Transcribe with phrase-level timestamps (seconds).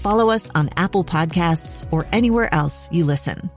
[0.00, 3.50] follow us on Apple Podcasts, or anywhere else you listen.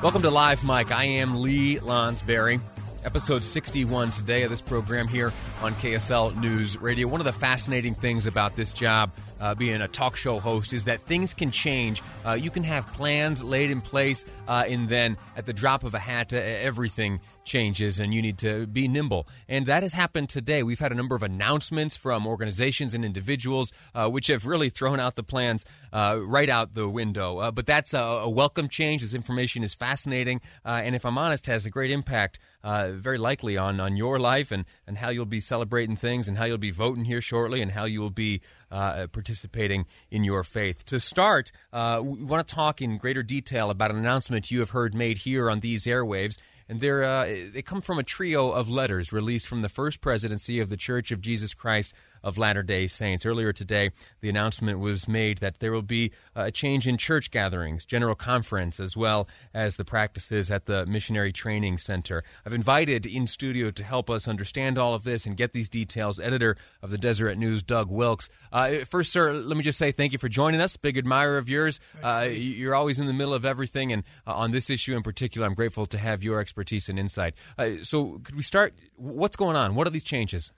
[0.00, 0.92] Welcome to Live Mic.
[0.92, 2.60] I am Lee Lonsberry.
[3.04, 7.08] Episode 61 today of this program here on KSL News Radio.
[7.08, 10.84] One of the fascinating things about this job, uh, being a talk show host, is
[10.84, 12.02] that things can change.
[12.24, 15.94] Uh, you can have plans laid in place, uh, and then at the drop of
[15.94, 19.26] a hat, everything changes and you need to be nimble.
[19.48, 20.62] And that has happened today.
[20.62, 25.00] We've had a number of announcements from organizations and individuals uh, which have really thrown
[25.00, 27.38] out the plans uh, right out the window.
[27.38, 29.02] Uh, but that's a, a, welcome change.
[29.02, 30.40] This information is fascinating.
[30.64, 34.20] Uh, and if I'm honest, has a great impact, uh, very likely, on, on your
[34.20, 37.62] life and, and how you'll be celebrating things and how you'll be voting here shortly
[37.62, 40.86] and how you will be uh, participating in your faith.
[40.86, 44.94] To start, we want to talk in greater detail about an announcement you have heard
[44.94, 46.38] made here on these airwaves
[46.70, 50.60] and they're uh, they come from a trio of letters released from the first presidency
[50.60, 53.24] of the Church of Jesus Christ of Latter day Saints.
[53.24, 57.84] Earlier today, the announcement was made that there will be a change in church gatherings,
[57.84, 62.22] general conference, as well as the practices at the Missionary Training Center.
[62.44, 66.18] I've invited in studio to help us understand all of this and get these details
[66.20, 68.28] editor of the Deseret News, Doug Wilks.
[68.52, 70.76] Uh, first, sir, let me just say thank you for joining us.
[70.76, 71.80] Big admirer of yours.
[72.02, 75.46] Uh, you're always in the middle of everything, and uh, on this issue in particular,
[75.46, 77.34] I'm grateful to have your expertise and insight.
[77.56, 78.74] Uh, so, could we start?
[78.96, 79.74] What's going on?
[79.74, 80.52] What are these changes?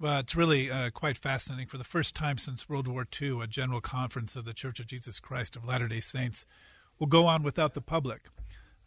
[0.00, 1.68] Well, it's really uh, quite fascinating.
[1.68, 4.86] For the first time since World War II, a general conference of the Church of
[4.86, 6.46] Jesus Christ of Latter day Saints
[6.98, 8.28] will go on without the public.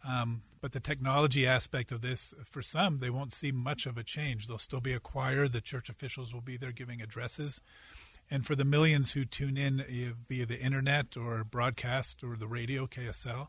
[0.07, 4.03] Um, but the technology aspect of this, for some, they won't see much of a
[4.03, 4.47] change.
[4.47, 7.61] There'll still be a choir, the church officials will be there giving addresses.
[8.29, 12.85] And for the millions who tune in via the internet or broadcast or the radio,
[12.85, 13.47] KSL,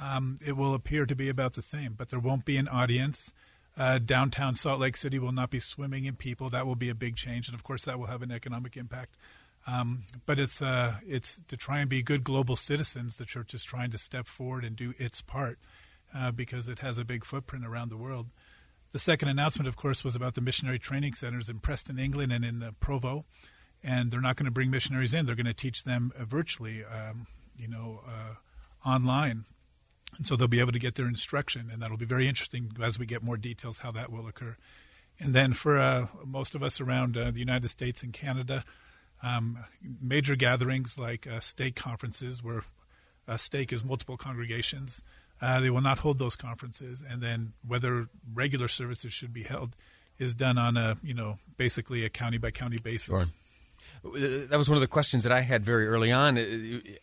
[0.00, 1.94] um, it will appear to be about the same.
[1.96, 3.34] But there won't be an audience.
[3.80, 6.50] Uh, downtown Salt Lake City will not be swimming in people.
[6.50, 9.16] That will be a big change, and of course, that will have an economic impact.
[9.66, 13.16] Um, but it's uh, it's to try and be good global citizens.
[13.16, 15.58] The church is trying to step forward and do its part
[16.14, 18.26] uh, because it has a big footprint around the world.
[18.92, 22.44] The second announcement, of course, was about the missionary training centers in Preston, England, and
[22.44, 23.24] in Provo.
[23.82, 26.84] And they're not going to bring missionaries in; they're going to teach them uh, virtually,
[26.84, 27.26] um,
[27.56, 28.34] you know, uh,
[28.86, 29.46] online
[30.16, 32.98] and so they'll be able to get their instruction, and that'll be very interesting as
[32.98, 34.56] we get more details how that will occur.
[35.18, 38.64] And then for uh, most of us around uh, the United States and Canada,
[39.22, 39.58] um,
[40.00, 42.64] major gatherings like uh, stake conferences, where
[43.28, 45.02] a stake is multiple congregations,
[45.42, 47.04] uh, they will not hold those conferences.
[47.06, 49.76] And then whether regular services should be held
[50.18, 53.06] is done on a you know basically a county by county basis.
[53.06, 53.36] Sure.
[54.02, 56.38] That was one of the questions that I had very early on.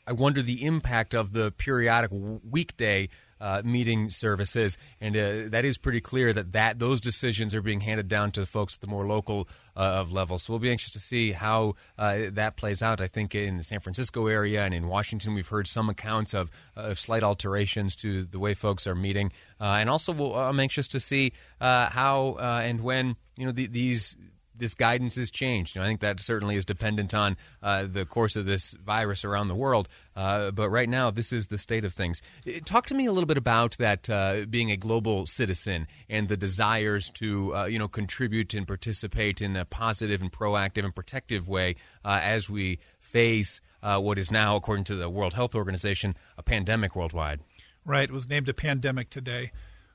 [0.07, 3.09] I wonder the impact of the periodic weekday
[3.39, 7.81] uh, meeting services, and uh, that is pretty clear that, that those decisions are being
[7.81, 10.43] handed down to folks at the more local uh, of levels.
[10.43, 12.99] So we'll be anxious to see how uh, that plays out.
[12.99, 16.49] I think in the San Francisco area and in Washington, we've heard some accounts of,
[16.75, 19.31] of slight alterations to the way folks are meeting,
[19.61, 23.67] uh, and also we'll, I'm anxious to see uh, how and when you know the,
[23.67, 24.15] these
[24.57, 25.77] this guidance has changed.
[25.77, 29.55] I think that certainly is dependent on uh, the course of this virus around the
[29.55, 29.87] world.
[30.15, 32.21] Uh, but right now, this is the state of things.
[32.47, 36.27] Uh, talk to me a little bit about that uh, being a global citizen and
[36.27, 40.95] the desires to uh, you know contribute and participate in a positive and proactive and
[40.95, 46.13] protective way uh, as we face what is now, according to the World Health Organization,
[46.37, 47.39] a pandemic worldwide.
[47.85, 48.09] Right.
[48.09, 49.51] It was named a pandemic today.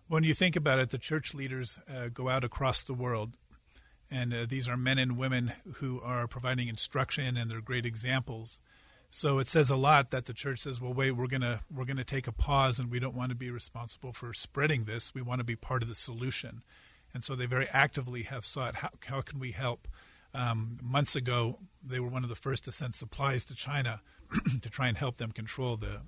[0.08, 1.78] When you think about it, the church leaders
[2.14, 3.36] go out across the world
[4.12, 8.60] and uh, these are men and women who are providing instruction and they're great examples.
[9.10, 12.04] So it says a lot that the church says, "Well, wait, we're gonna we're gonna
[12.04, 15.14] take a pause, and we don't want to be responsible for spreading this.
[15.14, 16.62] We want to be part of the solution."
[17.14, 19.86] And so they very actively have sought how how can we help.
[20.34, 24.00] Um, months ago, they were one of the first to send supplies to China
[24.62, 26.00] to try and help them control the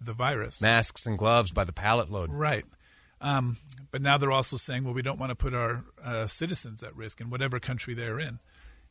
[0.00, 0.62] the virus.
[0.62, 2.30] Masks and gloves by the pallet load.
[2.30, 2.64] Right.
[3.20, 3.56] Um,
[3.90, 6.94] but now they're also saying, well, we don't want to put our uh, citizens at
[6.94, 8.38] risk in whatever country they're in.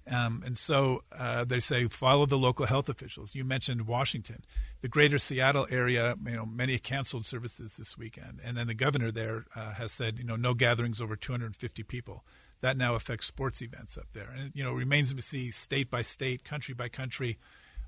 [0.09, 3.35] Um, and so uh, they say follow the local health officials.
[3.35, 4.45] You mentioned Washington,
[4.81, 6.15] the greater Seattle area.
[6.25, 10.17] You know, many canceled services this weekend, and then the governor there uh, has said,
[10.17, 12.23] you know, no gatherings over 250 people.
[12.61, 16.01] That now affects sports events up there, and you know, remains to see state by
[16.01, 17.37] state, country by country.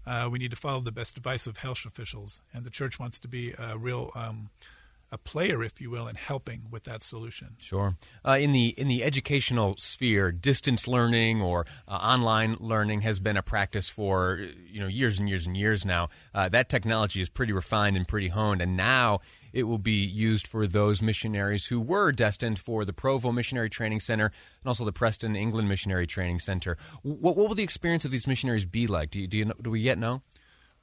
[0.06, 3.18] Uh, we need to follow the best advice of health officials, and the church wants
[3.19, 4.12] to be a real.
[4.13, 4.50] Um,
[5.11, 7.56] a player, if you will, in helping with that solution.
[7.57, 7.95] Sure.
[8.25, 13.38] Uh, in the in the educational sphere, distance learning or uh, online learning has been
[13.38, 16.09] a practice for you know years and years and years now.
[16.33, 19.19] Uh, that technology is pretty refined and pretty honed, and now
[19.51, 24.00] it will be used for those missionaries who were destined for the Provo Missionary Training
[24.00, 26.77] Center and also the Preston England Missionary Training Center.
[27.01, 29.09] What, what will the experience of these missionaries be like?
[29.09, 30.21] Do you, do, you do we yet know?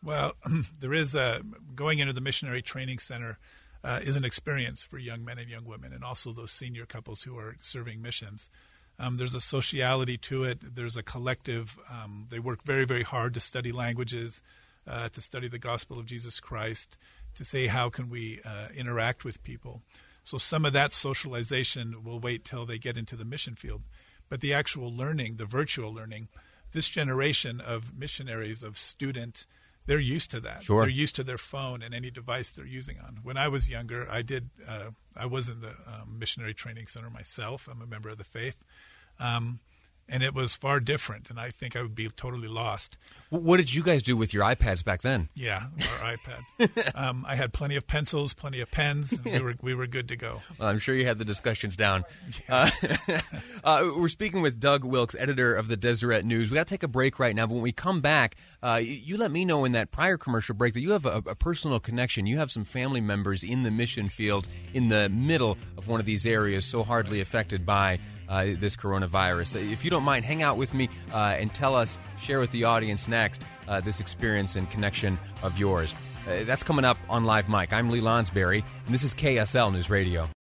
[0.03, 0.35] Well,
[0.79, 1.43] there is a,
[1.75, 3.39] going into the missionary training center
[3.85, 7.23] uh, is an experience for young men and young women, and also those senior couples
[7.23, 8.51] who are serving missions.
[8.99, 10.75] Um, there's a sociality to it.
[10.75, 11.77] There's a collective.
[11.91, 14.41] Um, they work very, very hard to study languages,
[14.87, 16.97] uh, to study the gospel of Jesus Christ,
[17.35, 19.83] to say how can we uh, interact with people.
[20.25, 23.83] So some of that socialization will wait till they get into the mission field,
[24.29, 26.29] but the actual learning, the virtual learning,
[26.73, 29.47] this generation of missionaries, of student
[29.87, 30.63] they're used to that.
[30.63, 30.83] Sure.
[30.83, 33.21] They're used to their phone and any device they're using on.
[33.23, 34.51] When I was younger, I did.
[34.67, 37.69] Uh, I was in the um, missionary training center myself.
[37.71, 38.57] I'm a member of the faith.
[39.19, 39.61] Um,
[40.09, 41.31] and it was far different.
[41.31, 42.97] And I think I would be totally lost.
[43.29, 45.29] What did you guys do with your iPads back then?
[45.35, 46.95] Yeah, our iPads.
[46.95, 49.21] um, I had plenty of pencils, plenty of pens.
[49.25, 50.43] we were we were good to go.
[50.59, 52.05] Well, I'm sure you had the discussions down.
[52.49, 52.71] Uh,
[53.65, 56.51] uh, we're speaking with Doug Wilks, editor of the Deseret News.
[56.51, 59.17] We got to take a break right now, but when we come back, uh, you
[59.17, 62.27] let me know in that prior commercial break that you have a, a personal connection.
[62.27, 66.07] You have some family members in the mission field in the middle of one of
[66.07, 69.73] these areas so hardly affected by uh, this coronavirus.
[69.73, 72.65] If you don't mind, hang out with me uh, and tell us, share with the
[72.65, 75.95] audience next uh, this experience and connection of yours.
[76.27, 77.73] Uh, that's coming up on Live Mic.
[77.73, 80.29] I'm Lee Lonsberry, and this is KSL News Radio.